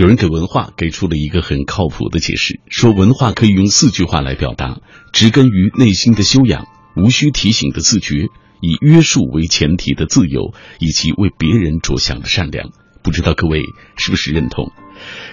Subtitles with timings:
[0.00, 4.80] 有人给文化给出了一个很靠谱的解释，说文化可以用四句话来表达：
[5.12, 8.28] 植根于内心的修养，无需提醒的自觉，
[8.62, 12.70] 以约束为前提的自由，以及为别人着想的善良。
[13.02, 13.60] 不知道各位
[13.94, 14.72] 是不是认同？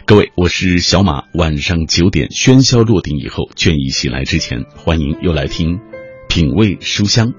[0.06, 1.24] 各位，我是小马。
[1.34, 5.80] 晚上九点，喧嚣落定以后，倦意袭来之前，欢迎又来听
[6.28, 7.32] 品味书香。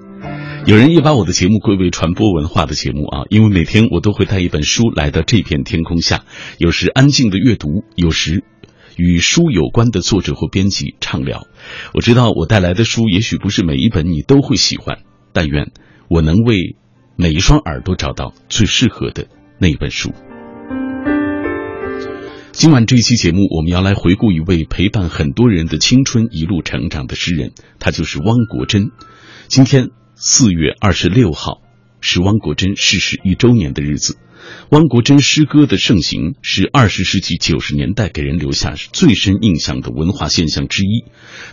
[0.69, 6.27] 有人也把我的节目归为传播文化的节目啊，因为每天我都会带一本书来到这片天空下，
[6.59, 8.45] 有时安静的阅读，有时
[8.95, 11.47] 与书有关的作者或编辑畅聊。
[11.95, 14.99] 我知道我带来的书也许不是每一本你都会喜欢，
[15.33, 15.73] 但愿
[16.07, 16.77] 我能为
[17.17, 19.27] 每一双耳朵找到最适合的
[19.59, 20.13] 那一本书。
[22.53, 28.91] 今晚这一期节目，我们要来回顾一位陪伴很多人的青春一路成长的诗人，他就是汪国真。
[29.47, 29.89] 今天
[30.21, 31.63] 四月二十六号
[32.01, 34.17] 是汪国真逝世一周年的日子。
[34.69, 41.05] 汪国真诗歌的盛行是二十世纪九十年代给人留下最深印象的文化现象之一。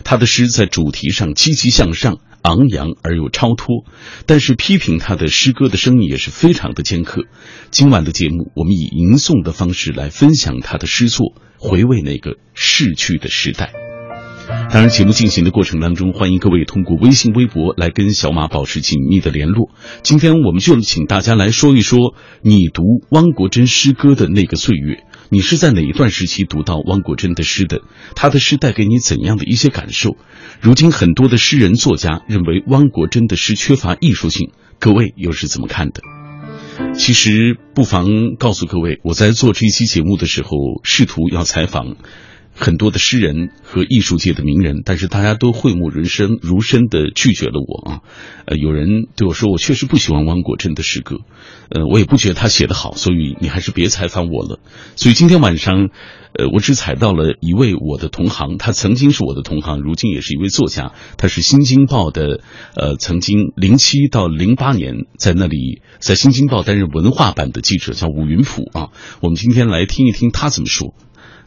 [0.02, 2.18] 他的诗在主题上积极向上。
[2.42, 3.84] 昂扬而又超脱，
[4.24, 7.24] 但是批评他的诗歌的声音也是非常的尖刻。
[7.72, 13.72] 今晚的节目，我们以吟诵的方式来分享他的诗作，回味那个逝去的时代。
[14.70, 19.70] 当然，节目进行的过程当中，欢迎各位通过微信、微博来跟小马保持紧密的联络。
[20.02, 25.04] 今天我们就请大家来说一说你读汪国真诗歌的那个岁月。
[25.28, 27.80] 你是在哪一段时期读到汪国真的诗的？
[28.14, 30.16] 他的诗带给你怎样的一些感受？
[30.60, 36.02] 如今很多的诗人作家认为汪国真的诗缺乏艺术性，各位又是怎么看的？
[36.94, 38.06] 其实不妨
[38.38, 40.50] 告诉各位，我在做这一期节目的时候，
[40.82, 41.96] 试图要采访。
[42.58, 48.00] 很多的诗人和艺术界的名人，但是大家都讳莫如深，如深的拒绝了我啊。
[48.46, 51.18] 呃，有人对我说，我确实不喜欢汪国真的诗歌，
[51.68, 54.58] 呃，我也不觉得他写的好，所以你还是别采访我了。
[54.96, 55.90] 所以今天晚上，
[56.32, 62.40] 呃，我只采到了一位我的同行，他曾经是我的同行，如今也是一位作家，他是《新京报》的，
[62.74, 68.88] 呃，曾经零七到零八年在那里在《新京报》担任文化版的记者，叫武云甫啊。
[69.20, 70.94] 我们今天来听一听他怎么说。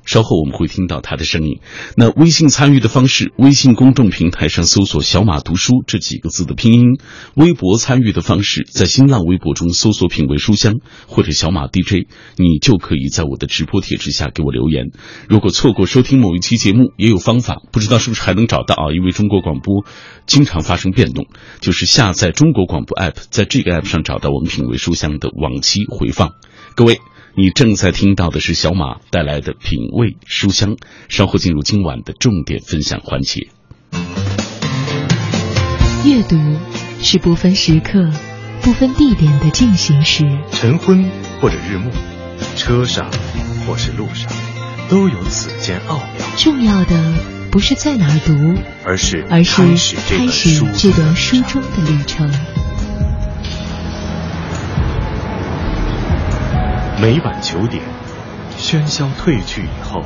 [0.06, 1.60] 稍后我们会听到他的声音。
[1.96, 7.00] 那微信参与的方式，微信公众平台上搜索“小马读书”这几个字的拼音；
[7.36, 10.76] 微博参与的方式，在新浪微博中搜索“品味书香”
[11.08, 14.92] 或者“小马 DJ”，你就可以在我的直播帖之下给我留言。
[15.28, 18.92] 如果错过收听某一期节目，也有方法，不知道是不是还能找到啊？
[18.94, 19.86] 因为中国广播
[20.26, 21.28] 经常发生变动，
[21.60, 26.32] 就是下载中国广播 app，在这个 app 上找到我们“品味书香”的往期回放。
[26.76, 27.00] 各位。
[27.36, 30.76] 你正在听到的是小马带来的品味书香，
[31.08, 33.48] 稍后进入今晚的重点分享环节。
[36.06, 36.38] 阅读
[37.02, 38.10] 是不分时刻、
[38.62, 41.92] 不分地点的进行时，晨昏或者日暮，
[42.56, 43.10] 车上
[43.66, 44.32] 或是路上，
[44.90, 46.26] 都有此间奥妙。
[46.36, 47.14] 重要的
[47.52, 52.30] 不是在哪儿读，而是而是开始这段书中的旅程。
[57.02, 57.82] 每晚九点，
[58.58, 60.02] 喧嚣褪去以后，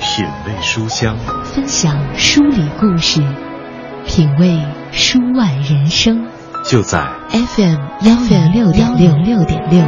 [0.00, 3.22] 品味书香，分享书里故事，
[4.04, 6.26] 品味书外人生，
[6.64, 9.84] 就在 FM 幺零六点六六点六。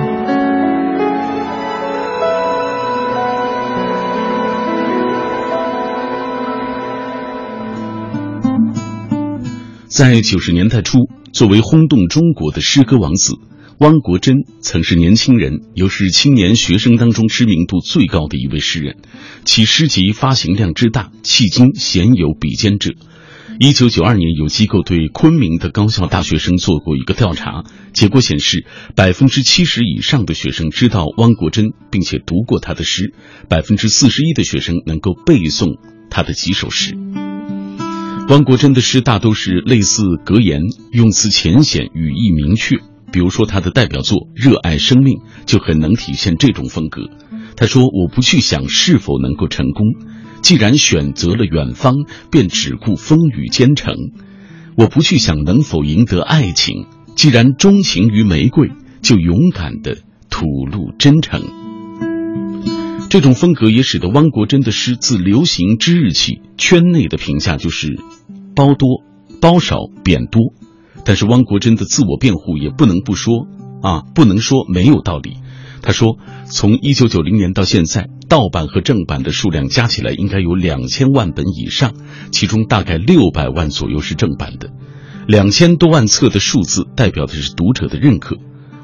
[9.88, 13.34] 在九十年代初，作为轰动中国的诗歌王子。
[13.80, 18.98] 汪国真曾是年轻人，又是青年学生当中知名度最高的一位诗人，
[19.46, 22.92] 其诗集发行量之大，迄今鲜有比肩者。
[23.58, 27.64] 一九九二年，有机构对昆明的高校大学生做过一个调查，
[27.94, 33.14] 结果显示，百分之七十以上的学生知道汪国真，并且读过他的诗，
[33.48, 35.78] 百分之四十一的学生能够背诵
[36.10, 36.98] 他的几首诗。
[38.28, 40.60] 汪国真的诗大都是类似格言，
[40.92, 42.76] 用词浅显，语意明确。
[43.12, 47.02] 比如说他的代表作《热爱生命》就很能体现这种风格。
[47.56, 49.84] 他说：“我不去想是否能够成功，
[50.40, 51.94] 既然选择了远方，
[52.30, 53.94] 便只顾风雨兼程；
[54.76, 56.86] 我不去想能否赢得爱情，
[57.16, 58.70] 既然钟情于玫瑰，
[59.02, 59.98] 就勇敢的
[60.30, 61.42] 吐露真诚。”
[63.10, 67.98] 这种风格也使得汪国真的诗自流行之日起，圈内的评价就是
[68.54, 69.02] “褒多、
[69.40, 70.54] 褒少、贬多”。
[71.04, 73.46] 但是汪国真的自我辩护也不能不说
[73.82, 75.38] 啊，不能说没有道理。
[75.82, 81.94] 他说，从一九九零年到现在，盗版和正版的数量加起来应该有两千万本以上，
[82.30, 84.70] 其中大概六百万左右是正版的。
[85.26, 88.36] 两千多万册的数字代表的是读者的认可。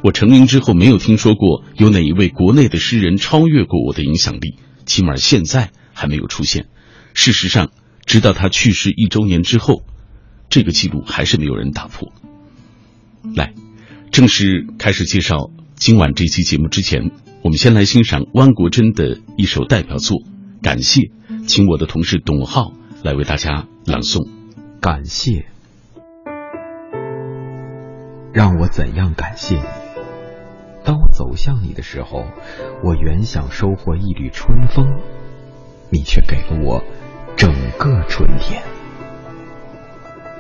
[0.03, 4.57] 我成名之后，没有听说过有哪一位国内的诗人超越过我的影响力。
[4.87, 6.67] 起码现在还没有出现。
[7.13, 7.73] 事实上，
[8.07, 9.83] 直到他去世一周年之后，
[10.49, 12.13] 这个记录还是没有人打破。
[13.35, 13.53] 来，
[14.11, 17.11] 正式开始介绍今晚这期节目之前，
[17.43, 20.19] 我们先来欣赏汪国真的一首代表作
[20.63, 21.01] 《感谢》，
[21.47, 22.73] 请我的同事董浩
[23.03, 24.25] 来为大家朗诵
[24.81, 25.33] 《感谢》。
[28.33, 29.63] 让我怎样感谢你？
[30.85, 32.27] 当我走向你的时候，
[32.85, 34.87] 我原想收获一缕春风，
[35.91, 36.85] 你却给了我
[37.37, 38.63] 整个春天。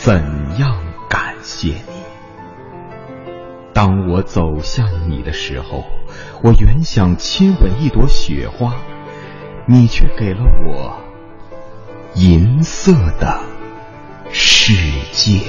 [0.00, 0.14] 怎
[0.60, 0.80] 样
[1.10, 1.82] 感谢你？
[3.74, 5.84] 当我走向你的时候，
[6.40, 8.76] 我原想亲吻一朵雪花，
[9.66, 11.02] 你却给了我
[12.14, 13.40] 银色的
[14.30, 14.72] 世
[15.10, 15.40] 界。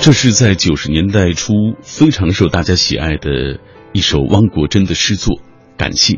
[0.00, 1.52] 这是在九十年代初
[1.82, 3.60] 非常受大家喜爱的
[3.92, 5.36] 一首汪国真的诗作
[5.76, 6.14] 《感谢》。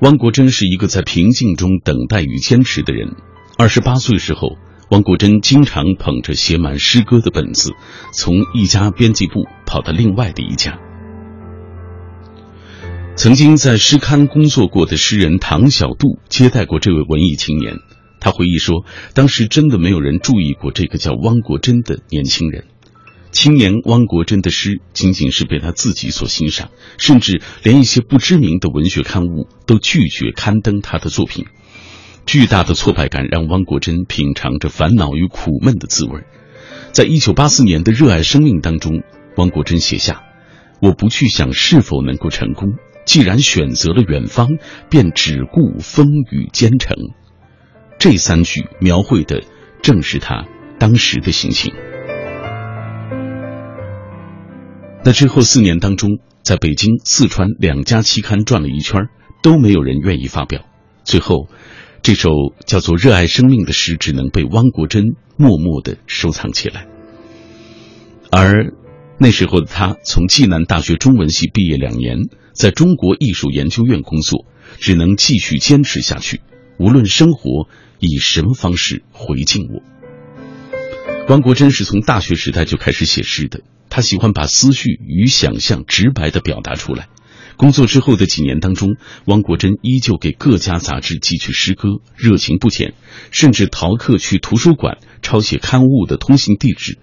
[0.00, 3.16] 汪国真是一个在平静中等待与坚持的人。
[3.58, 4.56] 二十八岁时候，
[4.90, 7.72] 汪国真经常捧着写满诗歌的本子，
[8.14, 10.78] 从一家编辑部跑到另外的一家。
[13.14, 17.76] 曾经在诗刊工作过的诗人唐小杜接待过这位文艺青年，
[18.20, 22.64] 他回忆说，当时真的没有人注意过这个叫汪国真的年轻人。
[23.32, 31.46] 青年汪国真的诗仅仅是被他自己所欣赏，甚至连一些不知名的文学刊物都拒绝刊登他的作品。
[32.26, 36.22] 巨大的挫败感让汪国真品尝着烦恼与苦闷的滋味。
[36.92, 39.02] 在一九八四年的《热爱生命》当中，
[39.36, 40.22] 汪国真写下
[40.82, 42.74] ：“我不去想是否能够成功，
[43.06, 44.48] 既然选择了远方，
[44.90, 46.96] 便只顾风雨兼程。”
[47.98, 49.42] 这三句描绘的
[49.82, 50.46] 正是他
[50.78, 51.72] 当时的心情。
[55.02, 59.08] 那之后四年当中，在北京、四川两家期刊转了一圈，
[59.42, 60.66] 都没有人愿意发表。
[61.04, 61.48] 最后，
[62.02, 62.30] 这首
[62.66, 65.04] 叫做《热爱生命》的诗只能被汪国真
[65.38, 66.86] 默默的收藏起来。
[68.30, 68.74] 而
[69.18, 72.18] 那时候的他，从暨南大学中文系毕业两年，
[72.52, 74.44] 在中国艺术研究院工作，
[74.78, 76.42] 只能继续坚持下去，
[76.78, 77.68] 无论生活
[78.00, 79.82] 以什么方式回敬我。
[81.28, 83.62] 汪国真是从大学时代就开始写诗的。
[83.90, 87.08] 他喜欢把思绪与想象直白的表达出来。
[87.56, 88.96] 工作之后的几年当中，
[89.26, 92.94] 汪国真依旧给各家杂志寄去诗歌，热情不减，
[93.30, 96.98] 甚至逃课去图书馆抄写刊物的通信地址。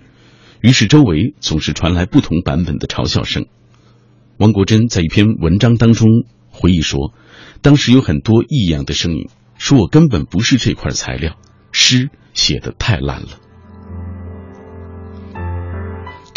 [0.60, 3.46] 于是周围总是传来不同版本的嘲笑声。
[4.38, 6.08] 汪国真在一篇文章当中
[6.50, 7.14] 回忆说
[7.62, 9.30] ：“当时有很多异样的声音，
[9.60, 11.38] 说我根本不是这块材料，
[11.72, 13.28] 诗写的太烂了。”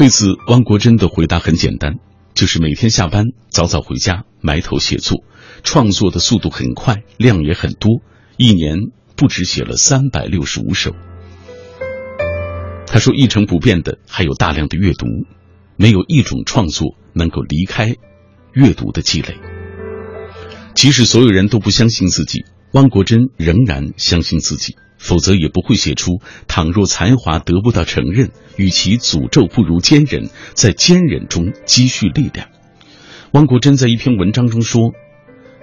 [0.00, 1.96] 对此，汪国真的回答很简单，
[2.32, 5.24] 就是每天下班早早回家，埋头写作，
[5.62, 8.00] 创作的速度很快，量也很多，
[8.38, 8.78] 一年
[9.14, 10.96] 不止写了三百六十五首。
[12.86, 15.04] 他说，一成不变的还有大量的阅读，
[15.76, 17.94] 没有一种创作能够离开
[18.54, 19.36] 阅读的积累。
[20.74, 24.76] 即使所有人都不相信自己，汪国真仍然相信自己。
[25.02, 32.48] 否则也不会写出“倘若才华得不到承认，与其诅咒不如坚忍，在坚忍中积蓄力量。”
[33.32, 34.92] 汪国真在一篇文章中说：“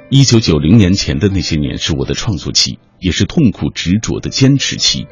[0.10, 5.06] 一九九零年前的那些年是我的创作期，也是痛苦执着的坚持期。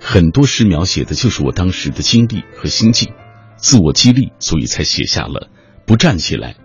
[0.00, 3.12] 很多诗描写的就是我当时的经历和心境，
[3.58, 5.50] 自我激励，所以才写下了
[5.84, 6.56] ‘不站起来，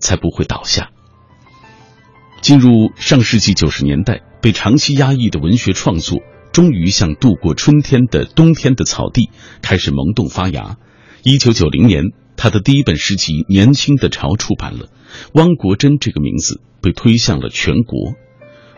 [0.00, 0.90] 才不会倒下’。”
[2.44, 4.20] 进入上世纪九十年代。
[4.42, 6.18] 被长期压抑的文学创作，
[6.52, 9.30] 终于像度过春天的冬天的草地，
[9.62, 10.76] 开始萌动发芽。
[11.22, 12.02] 一九九零年，
[12.36, 14.90] 他的第一本诗集《年轻的潮》出版了，
[15.32, 18.12] 汪国真这个名字被推向了全国。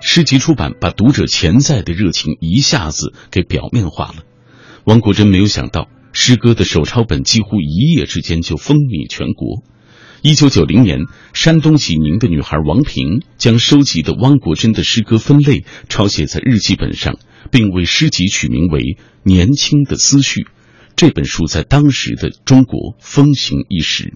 [0.00, 4.22] 诗集出版，把读者潜在的热情一下子给表面化了。
[4.84, 9.64] 汪国真没有想到，诗歌的手抄本几乎一夜之间就风靡全国。
[10.22, 17.18] 一九九零年，山东济宁的女孩王平将收集的汪国真的诗歌分类抄写在日记本上，
[17.50, 18.80] 并为诗集取名为
[19.22, 20.40] 《年轻的思绪》，
[20.96, 24.14] 这本书在当时的中国风行一时。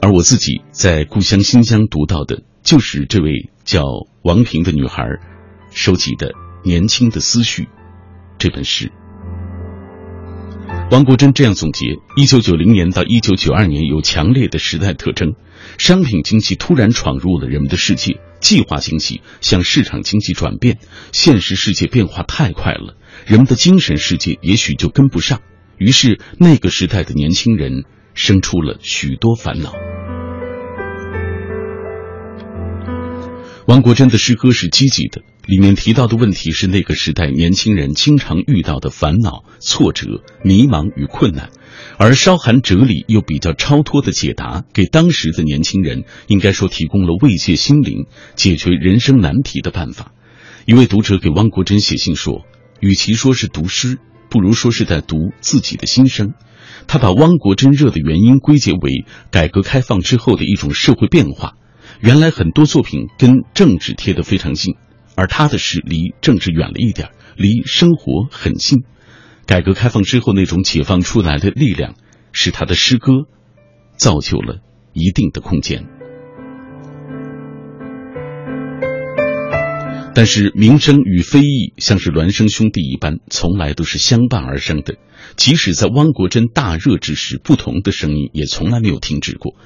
[0.00, 3.82] 而我自己在故乡新疆读到的，就是这位叫
[4.22, 5.04] 王平的女孩
[5.70, 6.30] 收集的
[6.64, 7.62] 《年轻的思绪》
[8.38, 8.90] 这本诗。
[10.92, 11.86] 王国珍这样总结：
[12.18, 15.36] 一九九零年到一九九二年有强烈的时代特征，
[15.78, 20.80] 商品经济突然闯入了人们的世界，计划经济向市场经济转变，
[21.10, 25.40] 现实世界变化太快了，人们的精神世界也许就跟不上，
[25.78, 29.72] 于是那个时代的年轻人生出了许多烦恼。
[33.66, 41.50] 王国珍的诗歌是积极的，里面提到的问题是那个时代年轻人经常遇到的烦恼、挫折、迷茫与困难，
[41.98, 48.06] 而稍含哲理又比较超脱的解答，给当时的年轻人应该说提供了慰藉心灵、
[48.36, 50.12] 解决人生难题的办法。
[50.64, 52.42] 一位读者给汪国真写信说
[52.78, 53.98] ：“与其说是读诗，
[54.30, 56.34] 不如说是在读自己的心声。”
[56.86, 61.54] 他把汪国真热的原因归结为改革开放之后的一种社会变化。
[62.00, 64.74] 原来很多作品跟政治贴得非常近，
[65.14, 68.84] 而他的诗离政治远了一点，离生活很近。
[69.46, 71.94] 改革开放之后那种解放出来的力量，
[72.32, 73.12] 使他的诗歌
[73.96, 74.60] 造就了
[74.92, 75.86] 一定的空间。
[80.14, 84.96] 但是名声与非议像是孪生兄弟一般，从来都是相伴而生的。
[85.36, 89.56] 即使在汪国真大热之时，不同的声音也从来没有停止过。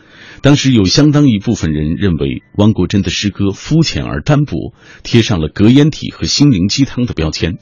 [0.43, 7.59] 当时有相当一部分人认为汪国真的诗歌肤浅而单薄，贴上了格言体和心灵鸡汤的标签。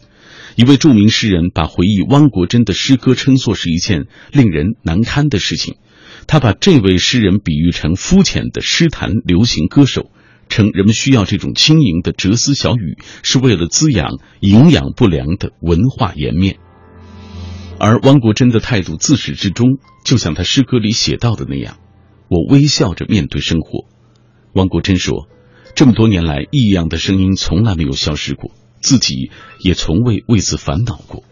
[0.56, 5.76] 一位著名诗人把回忆汪国真的诗歌称作是一件令人难堪的事情。
[6.26, 10.10] 他把这位诗人比喻成肤浅的诗坛流行歌手，
[10.48, 16.58] 称人们需要这种轻盈的哲思小语，是为了滋养营养不良的文化颜面。
[17.78, 21.78] 而汪国真的态度自始至终，就像他诗歌里写到的那样。
[22.28, 23.86] 我微笑着面对生活，
[24.54, 25.28] 汪国真说
[25.74, 28.50] ：“这么多年来，异样的声音从来没有消失过，
[28.80, 31.22] 自己也从未为此烦恼过。”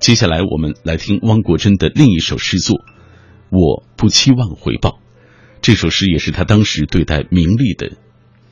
[0.00, 2.78] 接下来，我们来听汪国真的另一首诗作
[3.50, 4.90] 《我不期望回报》。
[5.62, 7.92] 这首诗也是他当时对待名利的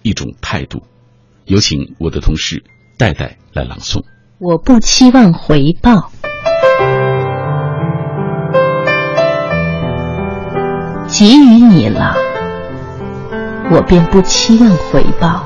[0.03, 0.83] 一种态度。
[1.45, 2.65] 有请我的同事
[2.97, 4.01] 戴戴来朗诵
[4.39, 5.91] 《我不期望回报》。
[11.23, 12.17] 给予你了，
[13.71, 15.45] 我便不期望回报。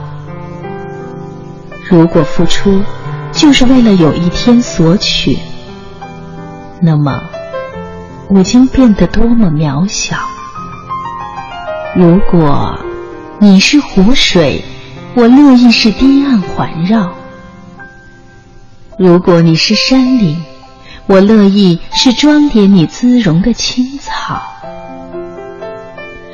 [1.86, 2.82] 如果付出
[3.30, 5.38] 就是为了有一天索取，
[6.80, 7.20] 那么
[8.30, 10.16] 我将变得多么渺小。
[11.94, 12.80] 如果
[13.38, 14.64] 你是湖水，
[15.14, 17.10] 我乐意是堤岸环绕；
[18.98, 20.42] 如果你是山林，
[21.06, 24.40] 我乐意是装点你姿容的青草。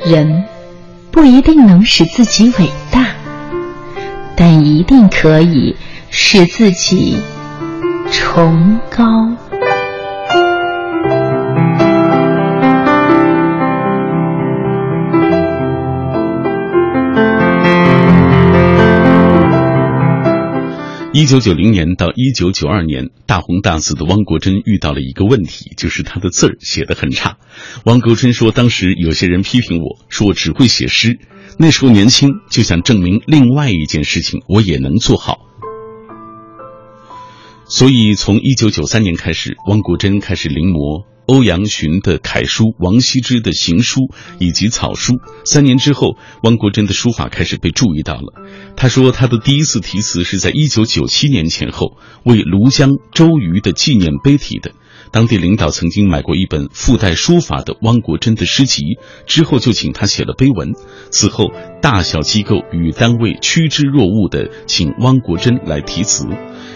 [0.05, 0.43] 人
[1.11, 3.07] 不一定能使自己伟大，
[4.35, 5.75] 但一定可以
[6.09, 7.17] 使自己
[8.11, 9.31] 崇高。
[21.15, 27.37] 一九九零年到一九九二年，大红大紫的汪国真遇到了一个问题，就是他的字儿写得很差。
[27.85, 31.19] 汪国真说，当时有些人批评我说我只会写诗，
[31.59, 35.37] 那时候年轻就想证明另外一件事情，我也能做好。
[37.67, 41.05] 所以从一九九三年开始，汪国真开始临摹。
[41.25, 44.01] 欧阳询的楷书、王羲之的行书
[44.39, 45.13] 以及草书。
[45.45, 48.43] 三年之后，汪国真的书法开始被注意到了。
[48.75, 54.71] 他说，他的第一次题词是在一九九七年前后，为庐江周瑜的纪念碑题的。
[55.11, 60.71] 当地领导曾经买过一本附带书法的汪国真的诗集，之后就请他写了碑文。
[61.11, 61.51] 此后，
[61.81, 66.25] 大小机构与单位趋之若鹜的请汪国真来题词，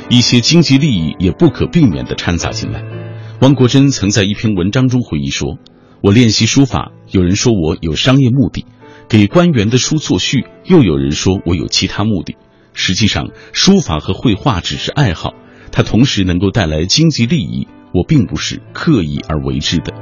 [0.09, 3.06] 一些经济利益也不可避免地掺杂进来。
[3.39, 5.59] 汪国真曾在一篇文章中回忆说
[6.01, 8.65] ：“我练习书法，有人说我有商业目的；
[9.07, 12.35] 给官员的书作序，又有人说我有其他目的。
[12.73, 15.35] 实际上，书法和绘画只是爱好，
[15.71, 17.67] 它同时能够带来经济利益。
[17.93, 19.93] 我并不是刻意而为之的。”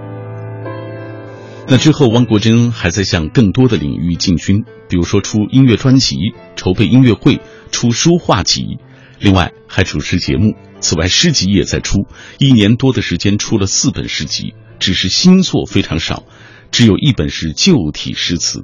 [1.67, 6.15] 那之后，汪国真还在向更多的领域进军，比如说出音乐专辑、
[6.55, 8.77] 筹备音乐会、出书画集。
[9.19, 16.23] 另外还主持节目，此外诗集也在出，一年多的时间出了四本诗集，只是新作非常少，
[16.71, 18.63] 只有一本是旧体诗词。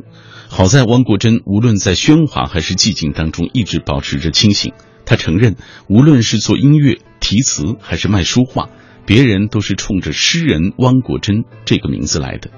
[0.49, 4.73] 好在汪国真无论在喧哗还是寂静当中，一直保持着清醒。
[5.05, 5.55] 他承认，
[5.87, 8.69] 无论是做音乐、题词还是卖书画，
[9.05, 12.51] 别人都是冲着诗人汪国真这个名字来的。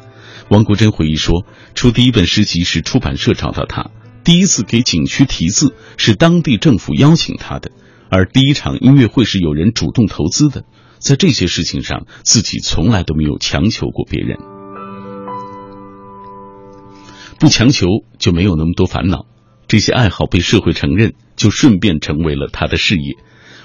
[0.50, 3.92] 汪国真回忆说，出第一本诗集是出版社找到他，
[4.24, 7.72] 第一次给景区题字是当地政府邀请他的，
[8.16, 10.66] 而第一场音乐会是有人主动投资的。
[11.00, 14.38] 在这些事情上，自己从来都没有强求过别人，
[17.40, 17.88] 不强求
[18.20, 19.26] 就没有那么多烦恼。
[19.68, 23.16] 这些爱好被社会承认，就顺便成为了他的事业。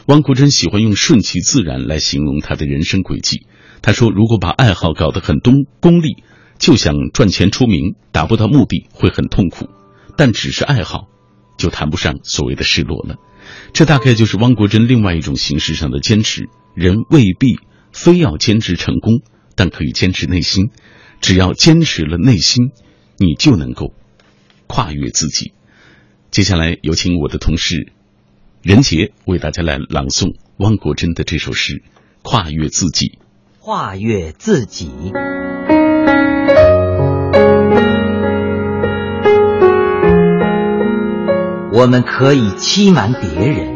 [0.06, 3.46] 汪国真喜欢用顺其自然来形容他的人生轨迹。
[3.82, 6.24] 他说：“如果把爱好搞得很东功利，
[6.58, 9.68] 就想赚钱出名，达不到目的会很痛苦。
[10.16, 11.08] 但只是爱好，
[11.58, 13.16] 就谈不上所谓的失落了。”
[13.74, 16.48] 这大概就是汪国真另外一种形式上的坚持。
[16.74, 17.58] 人未必
[17.92, 19.20] 非要坚持成功，
[19.56, 20.70] 但可以坚持内心。
[21.20, 22.70] 只要坚持了内心，
[23.16, 23.92] 你就能够
[24.68, 25.52] 跨越自己。
[26.30, 27.90] 接下来有请我的同事
[28.62, 31.74] 任杰为大家来朗诵汪国真的这首诗
[32.22, 33.06] 《跨越自己》。
[33.58, 34.88] 跨越自己，
[41.78, 43.68] 我们可以欺瞒别人，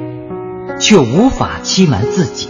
[0.80, 2.48] 却无法欺瞒自己。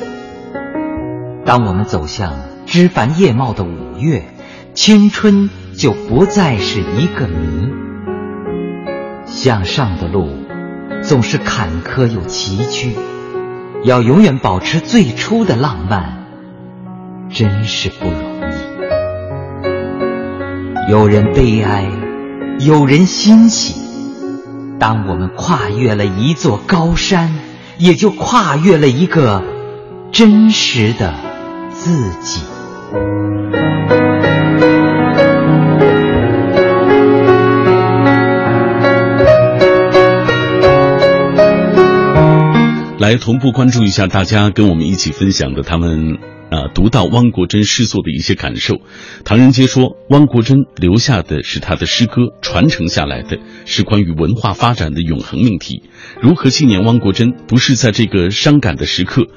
[1.45, 2.33] 当我们走向
[2.65, 4.23] 枝繁叶茂的五月，
[4.73, 7.69] 青春就不再是一个谜。
[9.27, 10.31] 向上的路
[11.03, 12.95] 总是坎坷又崎岖，
[13.85, 16.25] 要永远保持最初的浪漫，
[17.29, 18.17] 真是不容
[20.89, 20.91] 易。
[20.91, 21.91] 有人悲哀，
[22.59, 23.92] 有人欣喜。
[24.83, 27.33] 当我们跨越了一座高山，
[27.79, 29.45] 也就跨越了一个
[30.11, 31.15] 真实的。
[31.71, 32.41] 自己。
[42.99, 46.19] 来同步关注一下大家跟我们一起分享的他们
[46.53, 48.77] 啊读到汪国真诗作的一些感受。
[49.25, 55.83] 唐人街说，汪国真留下的是他的诗歌，传承下来的是关于文化发展的永恒命题。
[56.21, 57.33] 如何纪念汪国真？
[57.49, 59.29] 不是在这个伤感的时刻。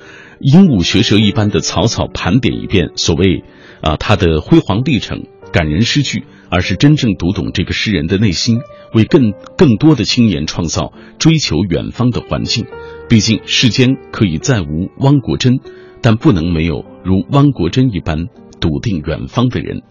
[0.41, 3.45] 鹦鹉学舌一般的草草盘点一遍所谓
[3.79, 8.59] 啊他的辉煌历程、感人诗句，而是真正读懂这个诗人的内心，
[8.93, 12.65] 为更更多的青年创造追求远方的环境。
[13.07, 15.61] 毕竟世间可以再无汪国真，
[16.05, 18.27] 但不能没有如汪国真一般
[18.61, 19.81] 笃定远方的人。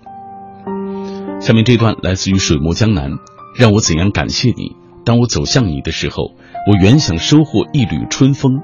[1.40, 3.10] 下面这段来自于水墨江南，
[3.58, 4.76] 让我怎样感谢你？
[5.04, 6.36] 当我走向你的时候，
[6.70, 8.62] 我原想收获一缕春风。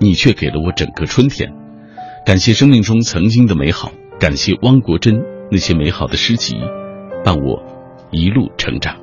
[0.00, 1.54] 你却给了我整个春天，
[2.26, 5.14] 感谢生命中曾经的美好，感谢汪国真
[5.50, 6.56] 那些美好的诗集，
[7.24, 7.62] 伴我
[8.10, 8.96] 一路成长。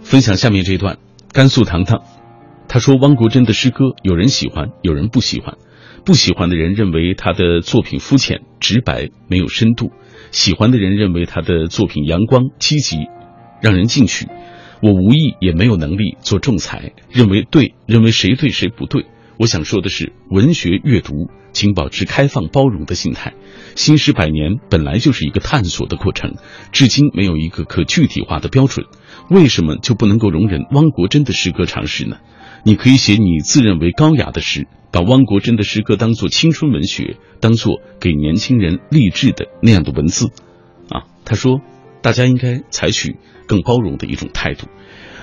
[0.00, 0.98] 分享下面这段，
[1.32, 2.02] 甘肃糖糖，
[2.68, 5.56] 他说汪国真的诗歌，有人喜欢，有人不喜欢。
[6.04, 9.86] 不喜欢的人认为他的作品肤浅、直白、没有深度；
[10.30, 12.98] 喜欢的人认为他的作品阳光、积极，
[13.62, 14.26] 让人进取。
[14.82, 19.06] 我无意也没有能力做仲裁，认为对，认为谁对谁不对。
[19.38, 23.32] 我想说的是，文学阅读，请保持开放包容的心态。
[23.76, 26.34] 新诗百年本来就是一个探索的过程，
[26.70, 28.86] 至今没有一个可具体化的标准。
[29.30, 32.18] 为什么就不能够容忍汪国真的诗歌尝试呢？
[32.64, 40.32] 你可以写你自认为高雅的诗，把汪国真的诗歌当做青春文学，当做给年轻人励志的那样的文字。
[40.88, 41.60] 啊，他说，
[42.02, 43.16] 大家应该采取。
[43.48, 44.66] 更包容的一种态度，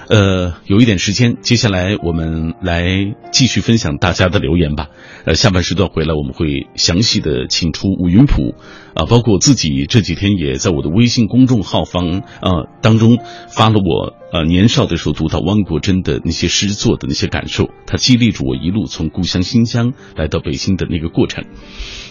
[0.08, 4.89] 呃，有一点时间，接下来我们来继续分享大家的留言吧。
[5.26, 8.54] 呃，下半时段回来，我们会详细的请出五云谱，
[8.94, 13.18] 啊，包括我自己这几天也在我的微信公众号方啊当中
[13.50, 21.46] 发了我呃年少的时候读到汪国真的那些诗作的那些感受，他激励着我一路从故乡新疆来到北京的那个过程。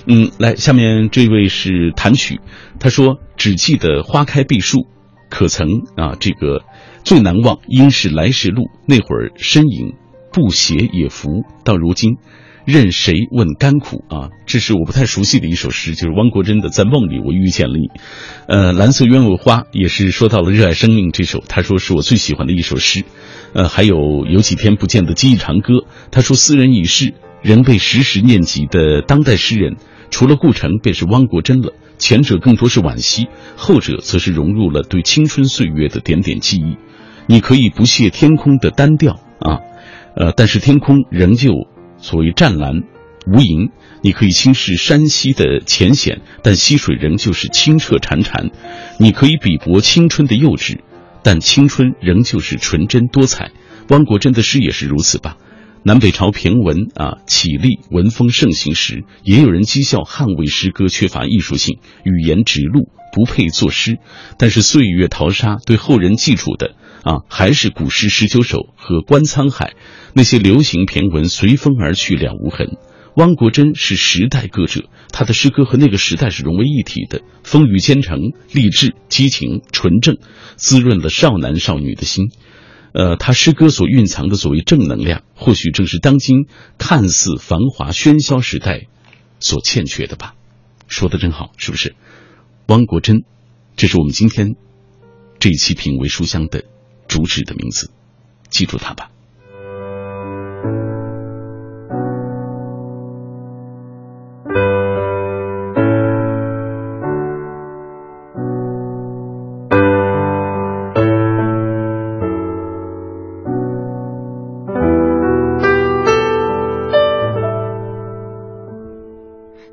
[0.07, 2.41] 嗯，来，下面这位是谭曲，
[2.81, 4.89] 他说只记得花开碧树。
[5.31, 6.15] 可曾啊？
[6.21, 6.63] 这个
[7.05, 8.71] 最难忘，应是来时路。
[8.87, 9.93] 那会儿身影
[10.33, 12.17] 不斜也浮，到如今，
[12.65, 14.31] 任谁问甘苦啊？
[14.47, 17.87] 这是我不太熟悉的一首诗，就是汪国真的《在梦里我遇见了你》。
[18.49, 23.05] 呃，蓝色鸢尾花也是说到了热爱生命这首，他说是我最喜欢的一首诗。
[23.53, 27.13] 呃，还有有几天不见的记忆长歌，他说斯人已逝，
[27.43, 29.77] 仍被时时念及的当代诗人，
[30.11, 31.75] 除了顾城，便是汪国真了。
[31.97, 36.77] 前者更多是惋惜，后者则是融入了对青春岁月的点点记忆。
[37.27, 39.61] 你可以不屑天空的单调啊，
[40.17, 41.53] 呃，但是天空仍旧
[41.99, 42.83] 所谓湛蓝
[43.27, 43.71] 无垠。
[44.03, 48.51] 你可以轻视山溪的浅显，但溪水仍旧是清澈潺潺。
[48.99, 50.81] 你可以比薄青春的幼稚，
[51.23, 53.51] 但青春仍旧是纯真多彩。
[53.89, 55.39] 汪国真的诗也是如此吧？
[55.83, 63.99] 南北朝骈文啊起立文风盛行时，也有人讥笑汉魏诗歌缺乏艺术性，语言直露，不配作诗。
[64.39, 69.75] 但是岁月淘沙，对后人记住的啊，还是古诗十九首和观沧海。
[70.15, 72.79] 那些流行骈文随风而去，了无痕。
[73.15, 80.17] 汪国真是时代歌者，他的诗歌和那个时代是融为一体的，风雨兼程，励志、激情、纯正，
[80.57, 82.31] 滋润了少男少女的心。
[82.93, 86.47] 呃，他诗歌所蕴藏的所谓正能量，或许正是当今
[86.79, 88.87] 看似繁华喧嚣时代
[89.41, 90.35] 所欠缺的吧。
[90.89, 91.95] 说的真好，是不是？
[92.67, 93.25] 汪国真，
[93.77, 94.55] 这是我们今天
[95.39, 96.65] 这一期品味书香的
[97.15, 97.93] 主旨的名字，
[98.51, 99.09] 记住它吧。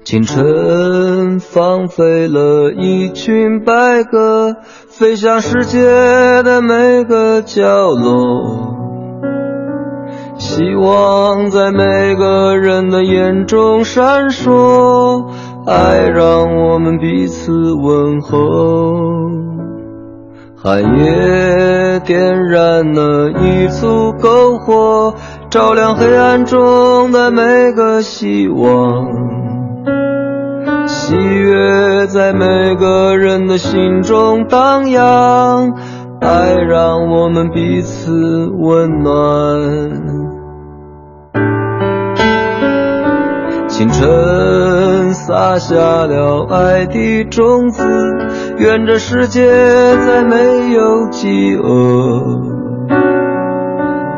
[0.04, 0.46] 青春
[1.40, 4.56] 放飞了一群白鸽，
[4.88, 5.82] 飞向世界
[6.44, 8.78] 的每个角落。
[10.38, 15.26] 希望在每个人的眼中闪烁，
[15.68, 18.40] 爱让我们彼此问候。
[20.64, 25.16] 寒夜点燃了一簇篝火，
[25.50, 29.41] 照亮黑暗中的每个希望。
[31.12, 35.74] 喜悦在每个人的心中荡漾，
[36.22, 39.12] 爱让我们彼此温暖。
[43.68, 47.84] 清晨撒下了爱的种子，
[48.58, 49.52] 愿这世界
[49.98, 52.22] 再没有饥饿。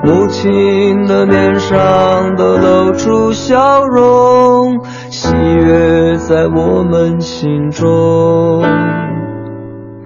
[0.06, 4.82] 母亲的脸上都露出笑容，
[5.24, 8.62] 喜悦在我们心中。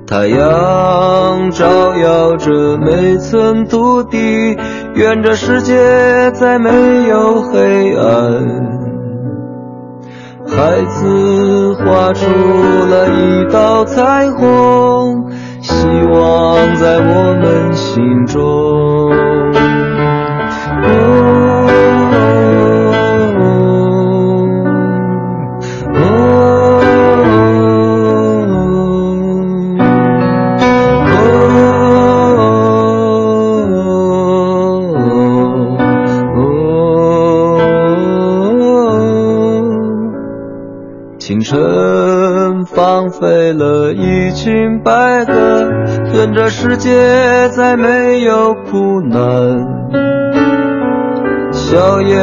[0.05, 4.55] 太阳照耀着每寸土地，
[4.93, 6.69] 愿这世界再没
[7.07, 8.45] 有黑暗。
[10.47, 12.27] 孩子画出
[12.87, 19.26] 了一道彩虹，希望在我们心中。
[41.27, 45.69] 清晨放飞了一群白鸽，
[46.13, 49.19] 愿这世界再没有苦难。
[51.51, 52.17] 硝烟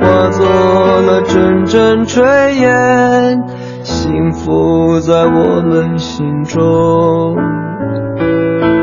[0.00, 3.40] 化作了阵阵炊烟，
[3.84, 7.36] 幸福在我们心中。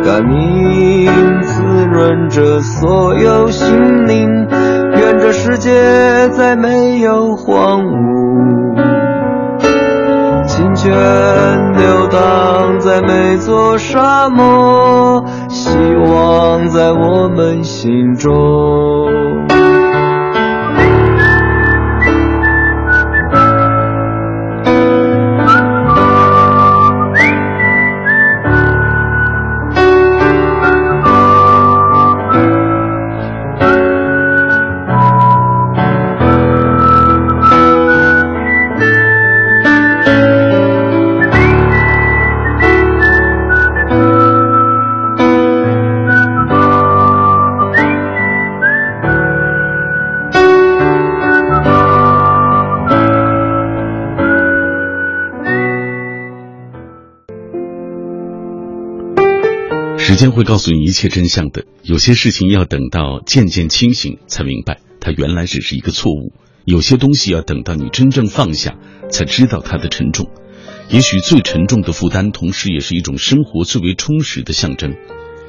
[0.05, 1.11] 甘霖
[1.41, 1.61] 滋
[1.91, 4.47] 润着所有心灵，
[4.95, 9.00] 愿这世界再没有荒芜。
[10.89, 19.60] 流淌在每座沙漠，希望在我们心中。
[60.21, 61.65] 间会告诉你一切真相的。
[61.81, 66.31] 有些事情要等到渐渐清醒才明白，它原来只是一个错误；
[66.63, 68.77] 有些东西要等到你真正放下，
[69.09, 70.29] 才知道它的沉重。
[70.89, 74.93] 也许最沉重的负担，同时也是一种生活最为充实的象征。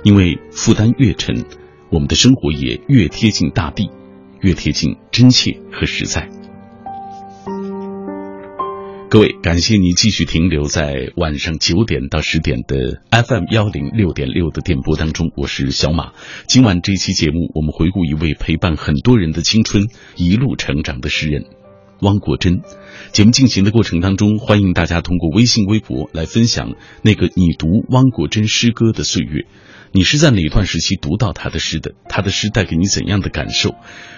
[0.04, 1.44] 因为负担越沉，
[1.90, 3.90] 我们的生活也越贴近大地，
[4.40, 6.30] 越贴近真切和实在。
[9.12, 16.12] 各位，感谢你继续停留在晚上九点到十点的 FM 幺零六点六的电波当中，我是小马。
[16.46, 19.84] 今晚这期节目，我们回顾一位陪伴很多人的青春、
[20.16, 21.44] 一路成长的诗人
[22.00, 22.62] 汪国真。
[23.12, 26.72] 节目进行的过程当中，欢迎大家通过微信、微博来分享
[27.02, 29.44] 那个你读汪国真诗歌的岁月。
[29.92, 31.92] 你是在哪段时期读到他的诗的？
[32.08, 33.74] 他的诗带给你怎样的感受？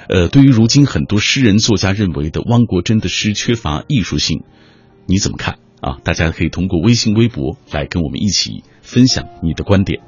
[0.09, 4.45] 呃，对于如今很多诗人作家认为的汪国真的诗缺乏艺术性，
[5.07, 5.99] 你怎么看啊？
[6.03, 10.01] 大家可以通过微信、微博来跟我们一起分享你的观点。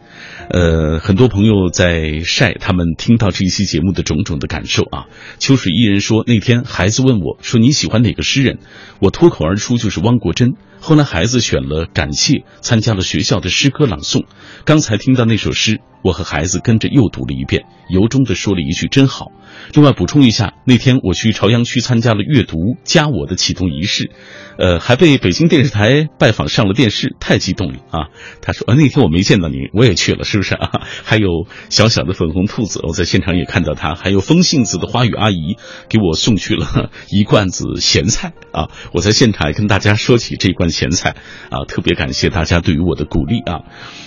[0.48, 5.06] 呃，很多朋友在晒他们听到这一期节目的种种的感受啊。
[5.38, 8.58] 秋水伊人说，那天孩子问我说你喜欢哪个诗人，
[9.00, 10.54] 我脱口而出就是汪国真。
[10.78, 14.24] 后来孩子选了感谢，参加了学校的诗歌朗诵。
[14.64, 19.32] 刚才听到那首诗，我和孩子跟着又读了一遍，由衷的说了一句真好。
[19.74, 24.12] 另外补充一下，那天我去朝阳区参加了阅读加我的启动仪式，
[24.58, 28.08] 呃，还被北京电视台拜访上了电视，太激动了啊！
[28.42, 30.70] 他说，呃，那天我没见到您，我也去了，是不是啊？
[31.05, 35.57] 还有小小的粉红兔子，我在现场也看到他，还有风信子的花语阿姨
[35.88, 38.68] 给我送去了 一罐子咸菜啊！
[38.92, 41.16] 我在现场也跟大家说起这罐咸菜
[41.50, 43.61] 啊，特别感谢大家对于我的鼓励啊。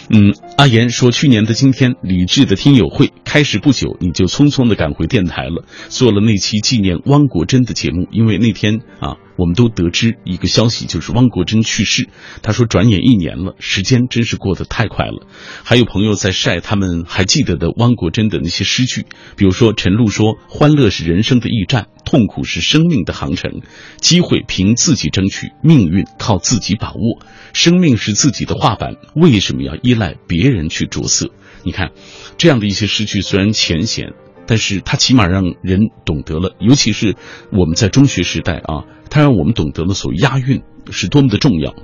[0.10, 8.08] 嗯，阿言说，去年的今天，李志的听友会开始不久，你就匆匆的赶回电台了，做了那期纪念汪国真的节目。
[8.12, 12.10] 因为那天啊，我们都得知一个消息，就是汪国真去世。
[12.42, 15.26] 他说，转眼一年了，时间真是过得太快了。
[15.64, 19.06] 还有朋友在晒他们还记得的汪国真的那些诗句，
[19.38, 23.62] 比如说陈露说：“欢乐是人生的驿站，痛苦是生命的航程，
[24.02, 27.26] 机会凭自己争取，命运靠自己把握。
[27.54, 31.30] 生命是自己的画板，为什么要依赖别人去着色？
[31.64, 31.92] 你看，
[32.38, 34.14] 这样的一些诗句虽然浅显，
[34.48, 37.16] 但是它起码让人懂得了，尤其是
[37.52, 41.76] 我们在中学时代啊，它让我们懂得了所谓押韵是多么的重要。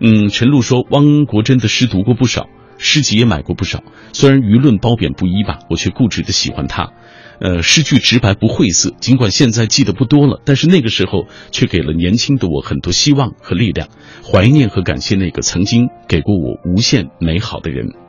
[0.00, 3.82] 嗯，陈露说，汪国真的诗读过不少，诗集也买过不少，
[4.12, 6.92] 虽然舆论褒贬不一吧，我却固执的喜欢他。
[7.40, 13.88] 呃，诗句直白不晦涩，尽管现在记得不多了，但是那个时候却给了年轻的我很多希望和力量。
[14.22, 18.03] 怀念和感谢那个曾经给过我无限美好的人。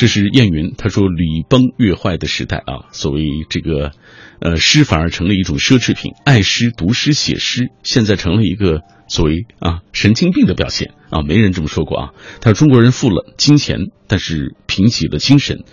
[0.00, 3.92] 这是燕云，他说礼崩乐坏的时代啊，所谓这个，
[4.40, 12.14] 呃，诗反而成了一种奢侈品，爱诗、读诗、写诗，现在成了一个所谓啊神经病的表现啊，没人这么说过啊。
[12.40, 15.64] 他说中国人富了金钱，但是贫瘠了精神。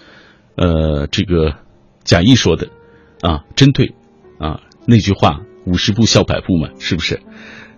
[0.58, 1.60] 呃，这个
[2.04, 2.68] 贾谊说的
[3.22, 3.96] 啊，真对
[4.40, 7.22] 啊，那句话五十步笑百步嘛，是不是？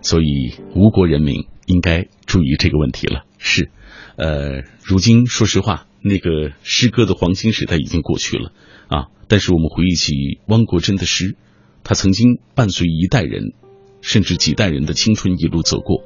[0.02, 3.22] 所以吴国人民应该注意这个问题了。
[3.38, 3.70] 是，
[4.16, 8.52] 呃，如今说实话，那个诗歌的黄金时代已经过去了
[8.88, 9.06] 啊。
[9.28, 11.36] 但是我们回忆起汪国真的诗，
[11.84, 13.52] 他曾经伴随一代人，
[14.00, 16.02] 甚至几代人的青春一路走过，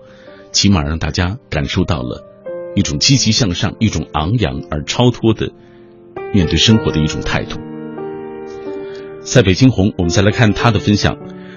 [0.53, 2.23] 起码让大家感受到了
[2.77, 5.53] 一种积极向上、一种昂扬而超脱的
[6.35, 7.59] 面对生活的一种态度。
[9.23, 11.17] 在北京红，我们再来看他的分享。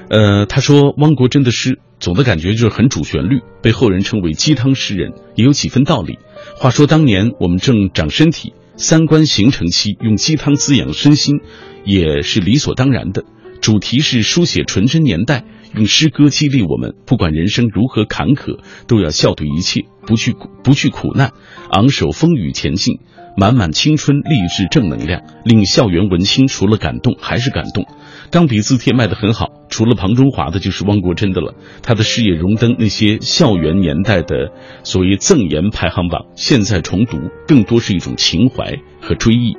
[0.10, 6.20] 呃，他说汪国真的诗总的感觉就是很主旋律，被后人称为鸡汤诗人，也有几分道理。
[6.56, 11.42] 话说当年我们正长身体、三观形成期，用鸡汤滋养身心，
[11.84, 13.24] 也是理所当然的。
[13.60, 15.44] 主题是书写纯真年代，
[15.76, 21.34] 用诗歌激励我们，不管人生如何坎坷，都要笑对一切，不去不去苦难，
[21.70, 23.00] 昂首风雨前进，
[23.40, 27.86] 满满青春励志正能量，令校园文青除了感动还是感动。
[28.32, 31.54] 钢笔字帖卖得很好，除了庞中华的，就是汪国真的了。
[31.84, 34.52] 他的诗也荣登那些校园年代的
[34.84, 36.26] 所谓赠言排行榜。
[36.36, 39.56] 现在重读，更多是一种情怀和追忆。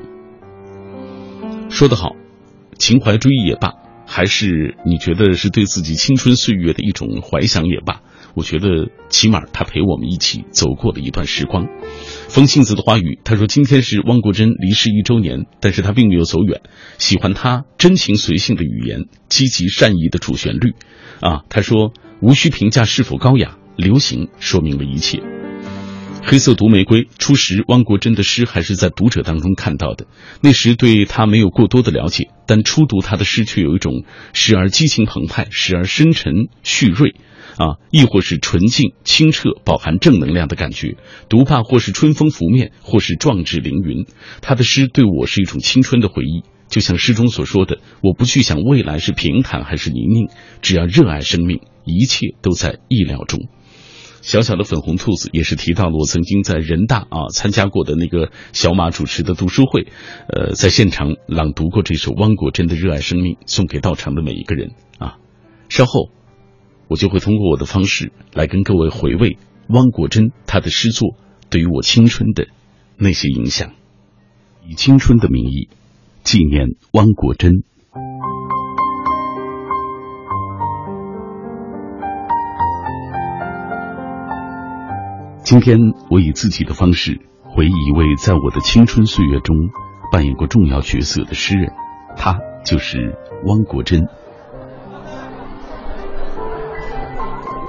[1.68, 2.16] 说得好，
[2.78, 3.74] 情怀追忆也罢，
[4.08, 8.00] 还是你觉得是对自己青春岁月的一种怀想也罢，
[8.34, 11.68] 我觉得起码他陪我们一起走过了一段时光。
[12.28, 16.60] 风信子的花语，他说今天是汪国真离世一周年，但是他并没有走远，
[16.98, 20.74] 喜欢他真情随性的语言，积极善意的主旋律，
[21.20, 25.22] 啊，他说无需评价是否高雅，流行说明了一切。
[26.22, 30.06] 黑色毒玫瑰，初时汪国真的诗还是在读者当中看到的，
[30.42, 37.14] 那时对他没有过多的了解，但初读他的诗却有一种时而激情澎湃，时而深沉蓄锐。
[37.58, 40.96] 啊，亦或是纯净清澈、饱含正能量的感觉。
[41.28, 44.06] 读罢，或是春风拂面，或是壮志凌云。
[44.40, 50.30] 他的诗对我是一种青春的回忆，就像诗中所说的：“我不去想未来是平坦还是泥泞，
[50.62, 53.48] 只要热爱生命，一切都在意料中。”
[54.22, 59.88] 小小的粉红兔子也是提到了我曾经在人大啊参加过的那个小马主持的读书会，
[60.28, 65.16] 呃，在现场朗读过这首汪国真的《热爱生命》，送给到场的每一个人啊。
[65.68, 66.10] 稍后。
[66.88, 71.16] 我就会通过我的方式来跟各位回味汪国真他的诗作
[71.50, 72.48] 对于我青春的
[72.96, 73.72] 那些影响，
[74.66, 75.68] 以青春的名义
[76.22, 77.52] 纪念汪国真。
[85.42, 85.78] 今天
[86.10, 89.56] 我以自己的方式回忆一位在我的青春岁月中
[90.12, 91.72] 扮演过重要角色的诗人，
[92.16, 94.08] 他就是汪国真。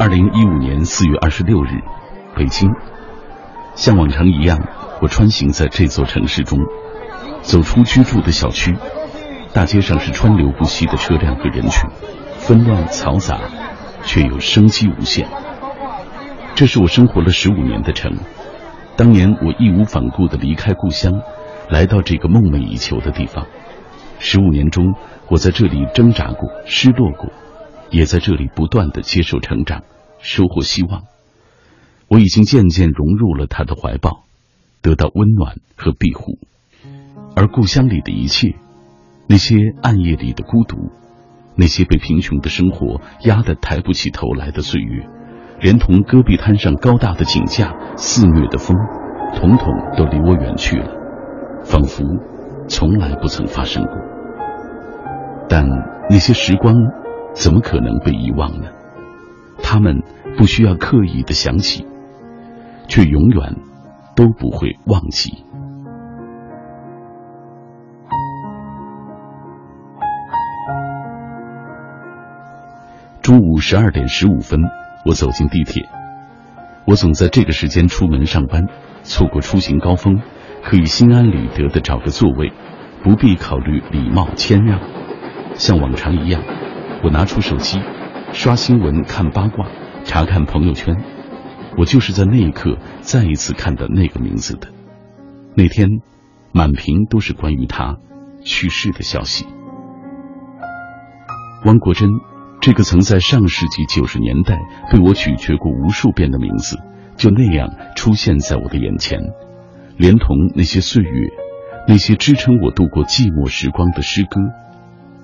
[0.01, 1.71] 二零一五年四月二十六日，
[2.33, 2.69] 北京，
[3.75, 4.57] 像往常一样，
[5.01, 6.57] 我穿行在这座城市中，
[7.41, 8.77] 走出居住的小区，
[9.51, 11.89] 大街上是川流不息的车辆和人群，
[12.37, 13.41] 纷乱嘈杂，
[14.03, 15.27] 却又生机无限。
[16.55, 18.19] 这是我生活了十五年的城，
[18.95, 21.11] 当年我义无反顾地离开故乡，
[21.69, 23.47] 来到这个梦寐以求的地方。
[24.17, 24.93] 十五年中，
[25.27, 27.29] 我在这里挣扎过，失落过。
[27.91, 29.83] 也在这里不断的接受成长，
[30.19, 31.03] 收获希望。
[32.07, 34.23] 我已经渐渐融入了他的怀抱，
[34.81, 36.37] 得到温暖和庇护。
[37.35, 38.55] 而故乡里的一切，
[39.27, 40.91] 那些暗夜里的孤独，
[41.55, 45.07] 那些被贫穷的生活压得抬不起头来的岁月，
[45.61, 48.75] 连同戈壁滩上高大的井架、肆虐的风，
[49.35, 50.91] 统统都离我远去了，
[51.63, 52.03] 仿佛
[52.67, 53.93] 从来不曾发生过。
[55.47, 55.67] 但
[56.09, 56.75] 那些时光。
[57.33, 58.69] 怎么可能被遗忘呢？
[59.61, 60.01] 他们
[60.37, 61.85] 不需要刻意的想起，
[62.87, 63.55] 却永远
[64.15, 65.45] 都不会忘记。
[73.21, 74.59] 中午十二点十五分，
[75.05, 75.87] 我走进地铁。
[76.85, 78.65] 我总在这个时间出门上班，
[79.03, 80.21] 错过出行高峰，
[80.63, 82.51] 可以心安理得的找个座位，
[83.03, 84.79] 不必考虑礼貌谦让，
[85.53, 86.41] 像往常一样。
[87.01, 87.79] 我拿出手机，
[88.33, 89.67] 刷新闻、看八卦、
[90.03, 90.97] 查看朋友圈。
[91.77, 94.67] 我就是在那一刻再一次看到那个名字的。
[95.55, 96.01] 那天，
[96.51, 97.97] 满屏都是关于他
[98.43, 99.45] 去世的消息。
[101.65, 102.09] 汪国真，
[102.59, 104.59] 这个曾在上世纪九十年代
[104.91, 106.77] 被我咀嚼过无数遍的名字，
[107.15, 109.19] 就那样出现在我的眼前，
[109.95, 111.29] 连同那些岁月，
[111.87, 114.41] 那些支撑我度过寂寞时光的诗歌，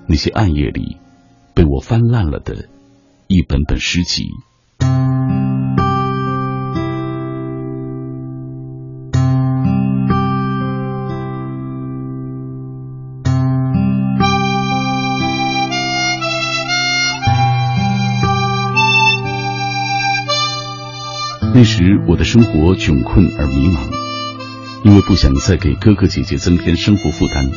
[0.06, 0.98] 那些暗夜里。
[1.56, 2.68] 被我翻烂了的
[3.28, 4.26] 一本本诗集。
[21.54, 23.78] 那时我的生活窘困而迷茫，
[24.84, 27.50] 因为不想再给哥哥姐姐增添生活负担，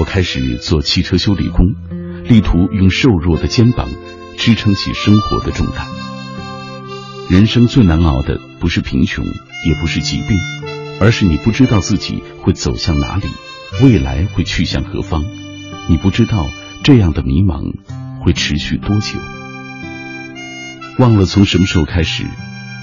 [0.00, 1.89] 我开始做汽车修理工。
[2.30, 3.88] 力图用瘦弱的肩膀
[4.38, 5.84] 支撑起生活的重担。
[7.28, 10.38] 人生最难熬的不是贫穷，也不是疾病，
[11.00, 13.26] 而是你不知道自己会走向哪里，
[13.82, 15.24] 未来会去向何方。
[15.88, 16.46] 你不知道
[16.84, 17.74] 这样的迷茫
[18.22, 19.18] 会持续多久。
[20.98, 22.24] 忘了从什么时候开始，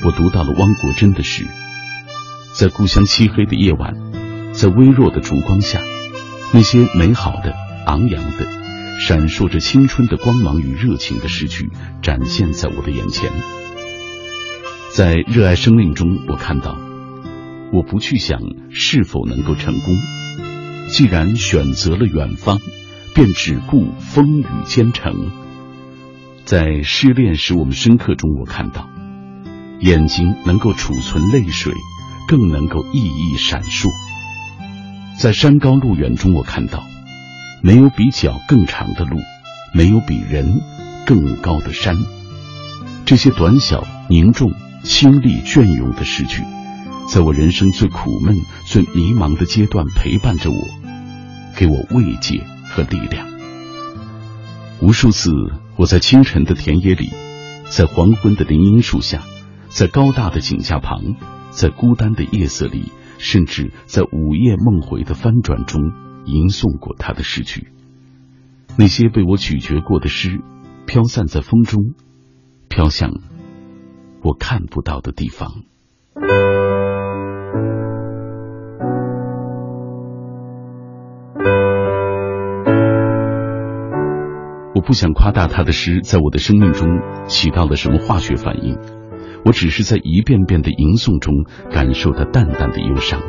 [0.03, 1.47] 我读到了汪国真的诗，
[2.53, 3.93] 在故乡漆黑的夜晚，
[4.51, 5.79] 在微弱的烛光下，
[6.51, 7.55] 那些美好的、
[7.85, 8.66] 昂扬的。
[8.99, 11.69] 闪烁着青春的光芒与热情的诗句
[12.01, 13.31] 展现在我的眼前。
[14.91, 16.75] 在热爱生命中，我看到，
[17.71, 18.39] 我不去想
[18.71, 19.95] 是否能够成功。
[20.89, 22.59] 既然选择了远方，
[23.13, 25.31] 便只顾风雨兼程。
[26.43, 28.89] 在失恋使我们深刻中，我看到，
[29.79, 31.73] 眼睛能够储存泪水，
[32.27, 33.89] 更能够熠熠闪烁。
[35.19, 36.83] 在山高路远中，我看到。
[37.61, 39.17] 没有比脚更长的路，
[39.73, 40.61] 没有比人
[41.05, 41.95] 更高的山。
[43.05, 44.51] 这些短小、凝重、
[44.83, 46.43] 清丽、隽永的诗句，
[47.09, 50.57] 在我人生最苦闷、最迷茫的阶段陪伴着我，
[51.55, 53.27] 给我慰藉和力量。
[54.79, 55.31] 无数次，
[55.75, 57.09] 我在清晨的田野里，
[57.69, 59.23] 在黄昏的林荫树下，
[59.69, 61.15] 在高大的井架旁，
[61.49, 65.81] 在孤单的夜色里，甚至在午夜梦回的翻转中。
[66.27, 67.69] 吟诵过他的诗句，
[68.77, 70.41] 那些被我咀嚼过的诗，
[70.85, 71.93] 飘散在风中，
[72.67, 73.11] 飘向
[74.21, 75.63] 我看不到的地方。
[84.75, 86.87] 我不想夸大他的诗在我的生命中
[87.25, 88.77] 起到了什么化学反应，
[89.45, 91.33] 我只是在一遍遍的吟诵中
[91.71, 93.21] 感受到淡淡的忧伤，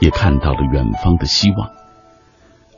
[0.00, 1.85] 也看到了远方的希望。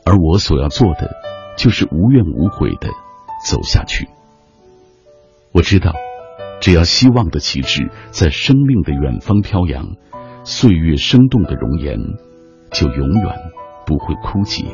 [0.05, 1.15] 而我所要做的，
[1.57, 2.89] 就是无怨无悔的
[3.45, 4.07] 走下去。
[5.51, 5.93] 我知道，
[6.61, 9.95] 只要希望的旗帜在生命的远方飘扬，
[10.43, 11.97] 岁月生动的容颜
[12.71, 13.35] 就永远
[13.85, 14.65] 不会枯竭。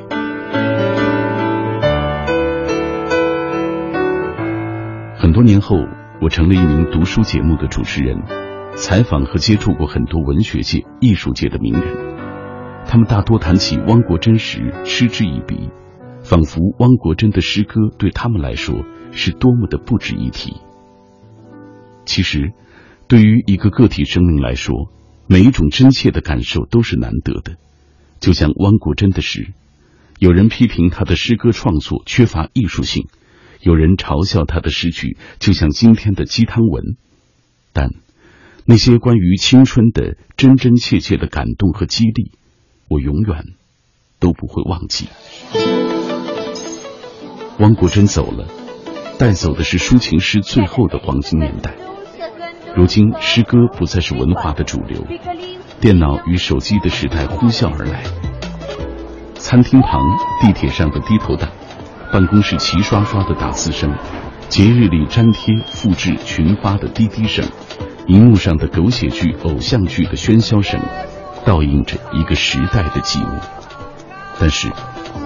[5.18, 5.78] 很多年后，
[6.22, 8.22] 我成了一名读书节目的主持人，
[8.76, 12.05] 采访和接触过很多文学界、艺术界的名人，
[12.96, 15.70] 他们大多谈起汪国真时嗤之以鼻，
[16.24, 20.54] 仿佛汪国真的诗歌对他们来说是多么的不值一提。
[22.06, 22.54] 其实，
[23.10, 24.90] 对于一个个体生命来说，
[25.28, 27.58] 每一种真切的感受都是难得的。
[28.22, 29.52] 就像汪国真的诗，
[30.18, 33.10] 有人批评他的诗歌创作缺乏艺术性，
[33.60, 36.96] 有人嘲笑他的诗句就像今天的鸡汤文，
[37.74, 37.90] 但。
[38.64, 42.32] 那些关于青春的真真切切的感动和激励，
[42.88, 43.46] 我永远
[44.20, 45.08] 都不会忘记。
[47.60, 48.46] 汪国真走了，
[49.18, 51.74] 带走的是抒情诗最后的黄金年代。
[52.76, 55.06] 如今，诗歌不再是文化的主流，
[55.80, 58.04] 电脑与手机的时代呼啸而来。
[59.36, 60.02] 餐厅旁、
[60.42, 61.50] 地铁上的低头党，
[62.12, 63.96] 办公室齐刷刷的打字声，
[64.50, 67.46] 节日里粘贴、复制、群发的滴滴声。
[68.08, 70.80] 荧幕上的狗血剧、偶像剧的喧嚣声，
[71.46, 73.42] 倒映着一个时代的寂寞。
[74.40, 74.70] 但是，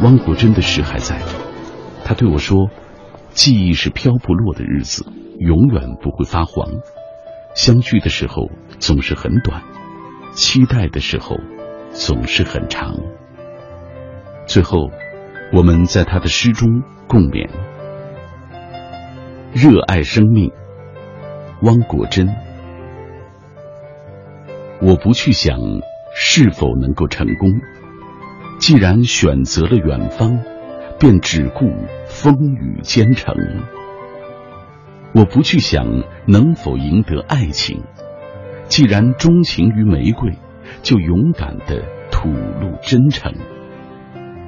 [0.04, 1.20] 汪国真的诗还在。
[2.06, 2.70] 他对我说
[3.34, 5.06] ：“记忆是飘不落的日子，
[5.40, 6.68] 永远不会发黄。
[7.56, 8.50] 相聚的时候
[8.80, 9.64] 总是很短，
[10.34, 11.38] 期待的时候
[11.92, 12.96] 总是很长。”
[14.46, 14.90] 最后，
[15.54, 17.50] 我们在他的诗中共勉：
[19.54, 20.52] 热爱生命，
[21.62, 22.30] 汪国真。
[24.82, 25.60] 我不去想
[26.16, 27.62] 是否能够成功，
[28.60, 30.40] 既然选择了远方，
[31.00, 31.72] 便只顾
[32.08, 33.36] 风雨兼程。
[35.14, 37.84] 我不去想能否赢得爱情，
[38.68, 40.34] 既然钟情于玫瑰，
[40.82, 43.34] 就勇敢的吐露真诚。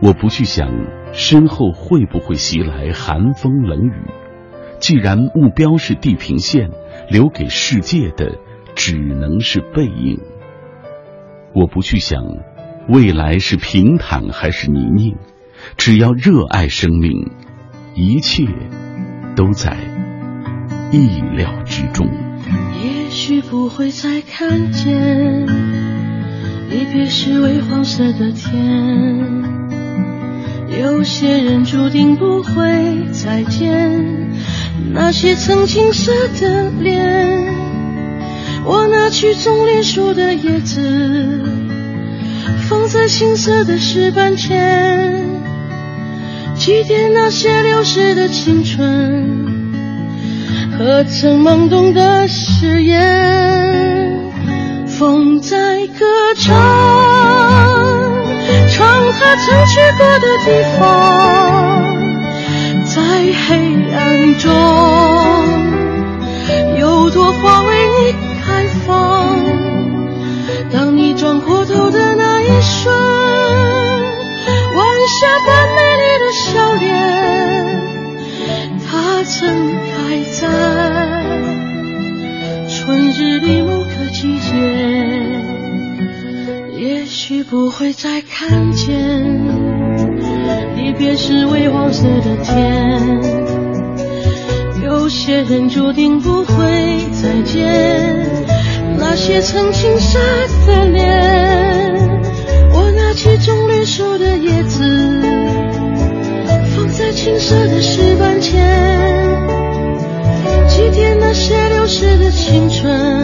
[0.01, 0.69] 我不去想
[1.13, 3.93] 身后会不会袭来寒风冷雨，
[4.79, 6.71] 既然目标是地平线，
[7.09, 8.37] 留给世界的。
[8.73, 10.17] 只能是背影。
[11.53, 12.23] 我不去想
[12.87, 15.15] 未来是平坦还是泥泞，
[15.77, 17.31] 只要热爱生命，
[17.93, 18.45] 一切
[19.35, 19.77] 都在
[20.91, 22.07] 意料之中。
[22.83, 25.45] 也许不会再看见
[26.69, 29.43] 离别时微黄色的天，
[30.81, 34.31] 有些人注定不会再见
[34.93, 37.60] 那些曾青涩的脸。
[38.63, 40.79] 我拿去棕榈树的叶子，
[42.69, 45.23] 放在青涩的石板前，
[46.55, 49.45] 祭奠那些流逝的青春
[50.77, 54.21] 和曾懵懂的誓言。
[54.85, 55.57] 风在
[55.87, 56.05] 歌
[56.37, 56.53] 唱，
[58.69, 61.83] 唱它曾去过的地方，
[62.85, 63.01] 在
[63.47, 63.49] 黑
[63.95, 64.47] 暗中，
[66.79, 67.70] 有朵花为。
[68.81, 69.45] 开放。
[70.71, 72.93] 当你转过头的那一瞬，
[74.75, 76.85] 晚霞般美丽的笑脸，
[78.85, 79.39] 它曾
[79.91, 80.39] 开在
[82.67, 84.49] 春日里某个季节。
[86.77, 88.97] 也许不会再看见
[90.75, 93.21] 离别时微黄色的天，
[94.83, 98.30] 有些人注定不会再见。
[99.01, 100.19] 那些曾青涩
[100.67, 101.91] 的脸，
[102.71, 104.79] 我拿起棕榈树的叶子，
[106.75, 108.61] 放在青涩的石板前，
[110.69, 113.20] 祭奠那些流逝的青春。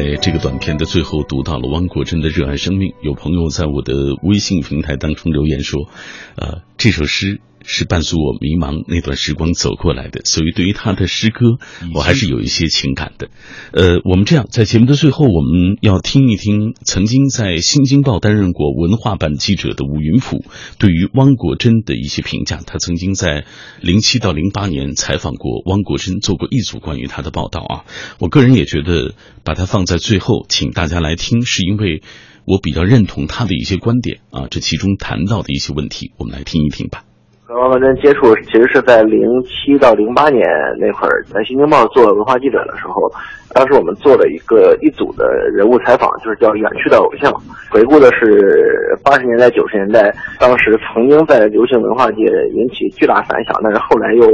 [0.00, 2.94] 在这个短片的最后读到了汪国真的热爱生命。
[3.02, 3.92] 有朋友在我的
[4.22, 5.90] 微信平台当中留言说，
[6.36, 7.42] 呃，这首诗。
[7.64, 11.58] 是伴随我迷茫那段时光走过来的，所以对于他的诗歌，
[11.94, 13.28] 我还是有一些情感的。
[13.72, 20.44] 呃，我们这样在节目的最后，我们要听一听曾经在《新京报》担任过文化版记者的吴云甫
[20.78, 22.60] 对于汪国真的一些评价。
[22.66, 23.44] 他曾经在
[23.80, 27.84] 零七到零八年采访过汪国真，做过一组关于他的报道啊。
[28.18, 32.02] 我个人也觉得把它放在最后，请大家来听，是因为
[32.44, 34.48] 我比较认同他的一些观点啊。
[34.50, 37.04] 这其中谈到的一些问题，我们来听一听吧。
[37.50, 40.46] 和王文珍接触其实是在零七到零八年
[40.78, 43.10] 那会儿，在《新京报》做文化记者的时候。
[43.52, 47.32] 当时我们做了一个一组的人物采访，就是叫《远去的偶像》，
[47.70, 52.22] 回顾的是八十年代、九十年代，当时曾经在流行文化界
[52.54, 54.26] 引起巨大反响，但是后来又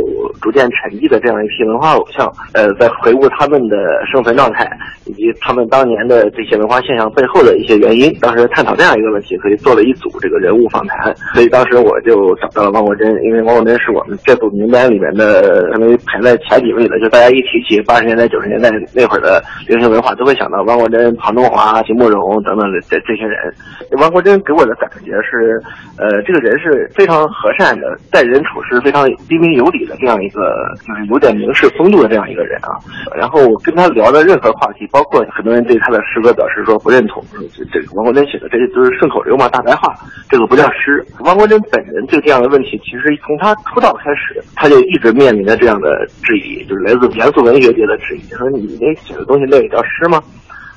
[0.42, 2.30] 逐渐沉寂的这样一批文化偶像。
[2.52, 3.76] 呃，在回顾他们的
[4.12, 4.70] 生存状态，
[5.06, 8.14] 以及他们当年的这些文化现象背后的一些原因。
[8.20, 11.14] 当时探讨这样一个问题，所以做了一组这个人物访谈。
[11.32, 17.00] 所以当时我就找到了汪国真，因为汪国真是我们这组名单里面的，相当于排在前几位的。
[17.00, 19.05] 就大家一提起八十年代、九十年代那。
[19.06, 23.54] 一会儿的流行文化都会想到汪国真、庞中华、席慕容等等的这这些人。
[23.98, 25.62] 汪国真给我的感觉是，
[25.96, 30.42] 呃，这个人是非常和善的，待人处事非常彬彬有礼的这样一个，
[30.84, 32.74] 就是有点名士风度的这样一个人啊。
[33.16, 37.22] 然后我跟他聊的任何话题，包括很多人对他的诗歌表示说不认同，
[37.54, 39.94] 这这汪国真写的这些都是顺口溜嘛，大白话，
[40.28, 41.06] 这个不叫诗。
[41.20, 45.88] 汪国真本人对这样的问题，其实从他出道开始，他就一直面临着这样的
[46.24, 48.95] 质疑，就是来自严肃文学界的质疑，说你那。
[49.04, 50.22] 写的东西那也叫诗吗？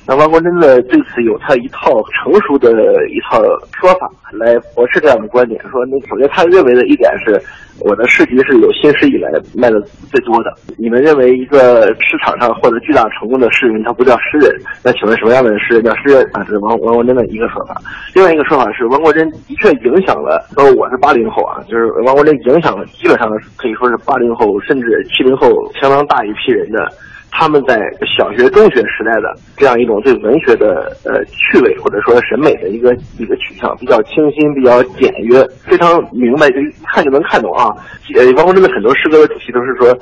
[0.06, 2.72] 那汪国真呢对此有他一套成熟的
[3.10, 3.40] 一套
[3.78, 5.60] 说法来驳斥这样的观点。
[5.70, 7.40] 说那首先他认为的一点是，
[7.78, 10.52] 我的诗集是有新诗以来卖的最多的。
[10.78, 14.50] 你们认为一个市场上获得巨大成功的诗人他不叫诗人？
[14.82, 16.42] 那请问什么样的诗人叫诗人啊？
[16.44, 17.80] 这是汪汪国真的一个说法。
[18.14, 20.44] 另外一个说法是，汪国真的确影响了。
[20.56, 26.90] 说我是八零后啊，就是汪国真影响了基本上可以说是八零后甚至七零后相当大一批人的。
[27.30, 27.78] 他们在
[28.16, 37.68] 小学、中学时代的这样一种对文学的呃趣味或者说审美的一个一个取向，比较清新，比较简约，非常明白，就一看就能看懂啊。
[38.14, 39.96] 呃，包括这边很多诗歌的主题都是说。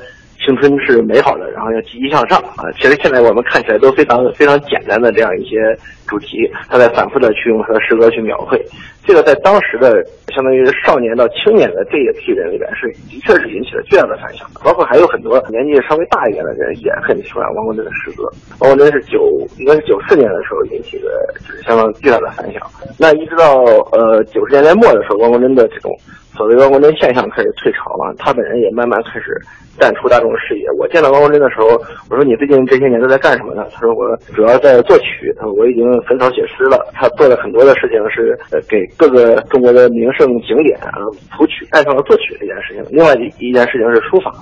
[0.46, 2.64] 青春是美好的，然后要积极向上啊！
[2.78, 5.76] 其实现在我们看起来都非常非常简单的这样一些
[6.08, 8.60] 主题，他在反复的去用他的诗歌去描绘。
[9.04, 10.04] 这个在当时的
[10.34, 14.46] 相当于少年到青年的这一批人里边，是的确是引起了巨大的反响。
[14.62, 18.28] 包括还有很多年纪稍微大一点的人也很喜欢汪国真的诗歌。
[18.60, 21.08] 汪国真是九应该是九四年的时候引起的，
[21.40, 22.62] 就是相当巨大的反响。
[22.98, 25.94] 那一直到呃九十年代末的时候，汪国真的这种。
[26.36, 29.36] 所谓汪国真现象开始退潮了，他本人也慢慢开始
[29.76, 30.70] 淡出大众视野。
[30.78, 31.66] 我见到汪国真的时候，
[32.08, 36.86] 我说：“你最近这些年都在干什么呢？”他说：“我主要在作曲，他说我已经很少写诗了。
[36.92, 38.38] 他做了很多的事情是
[38.68, 40.98] 给各个中国的名胜景点啊
[41.36, 42.84] 谱曲，爱上了作曲这件事情。
[42.90, 44.32] 另外一件事情是书法。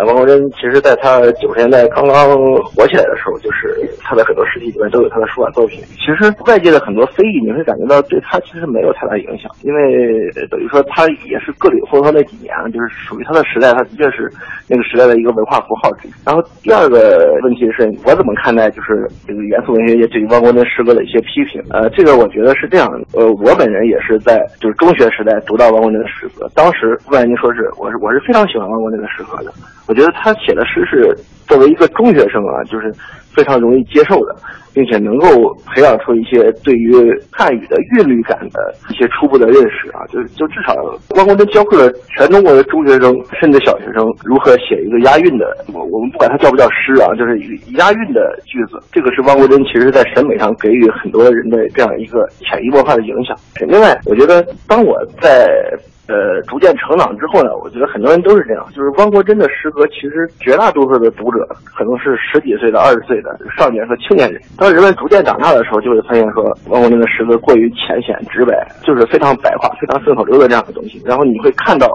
[0.00, 5.80] 呃，汪国真其实在他九十年代刚刚火起来的时候，就是他的很多诗集里面都有他的书法作品。
[5.98, 11.40] 其实外界的很多非议，你会感觉到对他其实没有太大影响，因为等于说他也。
[11.40, 14.30] 是个领风骚那几年，就是属于他的时代，他的确是
[14.68, 15.90] 那个时代的一个文化符号。
[16.22, 21.62] 然后第二个问题是我怎么看待就是这个元素文学界对于汪国真诗歌的一些批评？
[21.70, 22.86] 呃，这个我觉得是这样。
[23.14, 29.50] 呃，我本人也是在就是中学时代读到汪国真的诗歌，当时不然您说是我是我是非常喜欢汪国真的诗歌的。
[29.90, 31.12] 我觉得他写的诗是
[31.48, 32.94] 作为一个中学生啊，就是
[33.34, 34.36] 非常容易接受的。
[34.72, 35.26] 并且能够
[35.66, 36.94] 培养出一些对于
[37.28, 40.72] 汉语的韵律感的一些初步的认识啊，就就至少
[41.16, 47.36] 汪国真教会了全中国的中学生甚至小学生如何写一个押韵的，我我们不管他叫不叫诗啊，就是
[47.78, 48.78] 押韵的句子。
[48.92, 53.36] 这个是汪国真其实在审美上给予很多人的这样一个潜移默化的影响。
[53.66, 55.48] 另外，我觉得当我在。
[56.10, 64.42] 呃，逐渐成长之后呢，我觉得很多人都是这样，就是汪国真的诗歌，其实绝大多数的读者可能是十几岁的、二十岁的少年和青年人。
[64.58, 71.00] 当人们逐渐长大的时候，就会发现说，汪国真的诗歌过于浅显直白，就是非常白话、非常顺口溜的这样的东西。
[71.04, 71.86] 然后你会看到。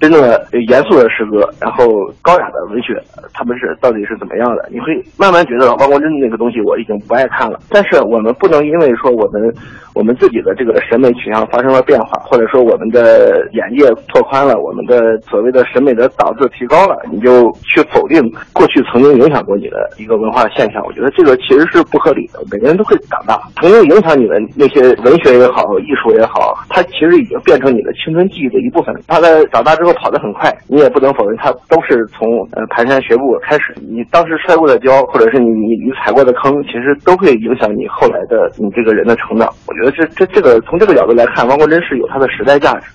[0.00, 1.86] 真正的严肃的诗歌，然后
[2.20, 3.00] 高雅的文学，
[3.32, 4.68] 他们是到底是怎么样的？
[4.70, 7.58] 你会慢慢觉得汪国真那个东西我已经不爱看了。
[7.70, 9.52] 但是我们不能因为说我们
[9.94, 18.20] 我们自己的这个审美取向发生了变化，或者说我们的眼界拓宽了，我们的所谓的审美的档次提高了，你就去否定
[18.52, 20.84] 过去曾经影响过你的一个文化现象。
[20.84, 22.08] 我觉得这个其实是不合。
[22.08, 23.38] 理的，每个人都会长大。
[23.60, 28.94] 曾经影响你的那些文学也好，艺术也好，它其实已经变成你的青春记忆的一部分。
[29.06, 33.74] 他在长大之后跑得很快，你也不能否认，他都是从呃蹒跚学步开始。
[33.76, 39.48] 你当时摔过的跤，或者是你你你踩过的坑，其实都会影响你后来的你这个人的成长。
[39.66, 42.86] 我觉得这这这个从这个角度来看，汪国真是有他的时代价值。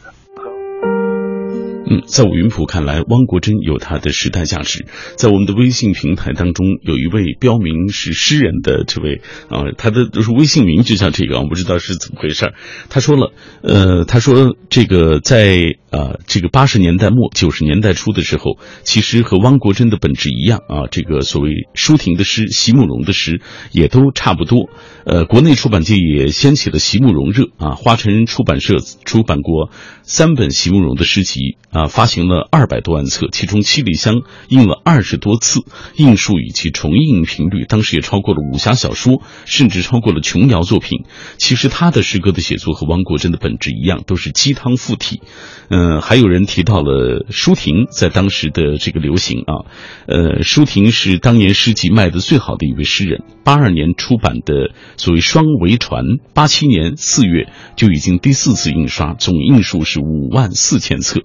[2.02, 4.86] 在我云普看来，汪国真有他的时代价值。
[5.16, 12.54] 在我们的微信平台当中，有一位标明是诗人的这位啊，他的就是微信名就叫这个，我不知道是怎么回事。
[12.90, 13.32] 他说了，
[13.62, 23.42] 呃，他说这个在啊这个八十年代末九十年代初的时候，其实和汪国真的本质一样啊，这个所谓舒婷的诗、席慕容的诗
[23.72, 24.70] 也都差不多。
[25.06, 29.70] 呃，国内出版界也掀起了席慕容热啊，花城出版社出版过
[30.04, 31.58] 三本席慕容的诗集。
[31.74, 34.16] 啊，发行了二百多万册，其中《七里香》
[34.48, 35.62] 印了二十多次，
[35.96, 41.06] 印数以及重印频率，当时也超过了武侠小说，甚至超过了琼瑶作品。
[41.38, 45.22] 其实他的诗歌的写作和汪国真的本质一样，都是鸡汤附体。
[45.70, 49.66] 嗯，还有人提到了舒婷在当时的这个流行啊，
[50.08, 53.24] 呃，舒婷是当年诗集卖的最好的一位诗人。
[53.44, 56.04] 八二年出版的所谓《双桅传》，
[56.34, 61.22] 八七年四月就已经第四次印刷，总印数是五万四千册。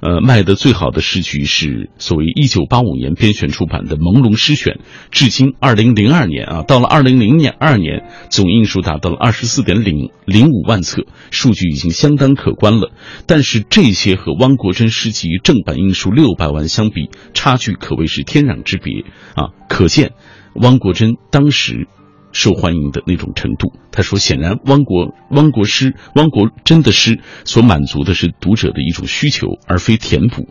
[0.00, 4.74] 呃，卖的最好的诗句是所谓一九八五年编选出版的《朦胧诗选》，
[5.10, 12.92] 至今二零零二年啊，到了二零零年二年，总印数达到了二十四点零零五万册，数据已经相当可观了。
[13.26, 19.50] 但是这些和汪国真诗集正版印数六百万相比，差距可谓是天壤之别啊！
[19.68, 20.12] 可见，
[20.54, 21.88] 汪国真当时。
[22.32, 30.48] 受欢迎的那种程度，他说：“显然，汪国汪国师、汪国真的诗所满足的是读者的一种需求，而非填补，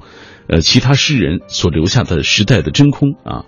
[0.47, 3.45] 呃，其他诗人所留下的时代的真空啊。”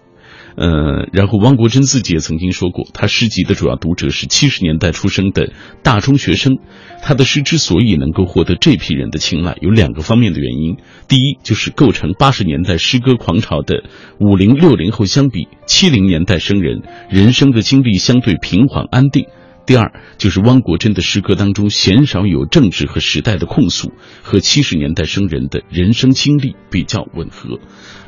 [0.60, 5.54] 呃，然后汪国真自己也曾经说过，他诗集的主要读者是七十年代出生的
[5.84, 6.58] 大中学生。
[7.02, 10.76] 他的诗之所以能够获得这批人的青睐，有两个方面的原因。
[11.08, 13.86] 第一，就是构成八十年代诗歌狂潮的
[14.20, 19.28] 五零六零后相比，七零年代生人人生的经历相对平缓安定。
[19.70, 23.92] 第二，就是汪国真的诗歌当中鲜少有政治和时代的控诉，
[24.24, 27.60] 和七十年代生人的人生经历比较吻合。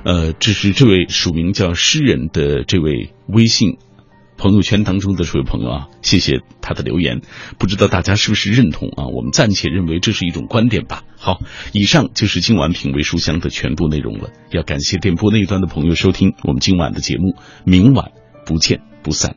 [0.04, 3.78] 呃，这是这位署名叫诗人的这位微信
[4.38, 7.22] 朋友圈当中的这位朋友啊，谢谢他的留言。
[7.60, 9.06] 不知道大家是不是认同啊？
[9.16, 11.04] 我们暂且认为这是一种观点吧。
[11.16, 11.42] 好，
[11.74, 14.32] 以上就是今晚品味书香的全部内容了。
[14.50, 17.36] 要感谢电波那一端的朋友收听我们今晚的节目，
[17.66, 18.14] 明晚
[18.48, 19.30] 不见不散。